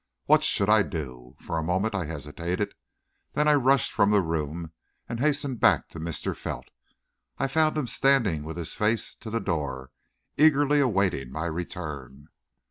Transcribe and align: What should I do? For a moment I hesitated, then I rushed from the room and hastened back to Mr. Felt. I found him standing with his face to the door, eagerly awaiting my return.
What 0.25 0.43
should 0.43 0.67
I 0.67 0.81
do? 0.81 1.35
For 1.39 1.59
a 1.59 1.63
moment 1.63 1.93
I 1.93 2.05
hesitated, 2.05 2.73
then 3.33 3.47
I 3.47 3.53
rushed 3.53 3.91
from 3.91 4.09
the 4.09 4.19
room 4.23 4.71
and 5.07 5.19
hastened 5.19 5.59
back 5.59 5.89
to 5.89 5.99
Mr. 5.99 6.35
Felt. 6.35 6.69
I 7.37 7.45
found 7.45 7.77
him 7.77 7.85
standing 7.85 8.43
with 8.43 8.57
his 8.57 8.73
face 8.73 9.13
to 9.17 9.29
the 9.29 9.39
door, 9.39 9.91
eagerly 10.37 10.79
awaiting 10.79 11.31
my 11.31 11.45
return. 11.45 12.29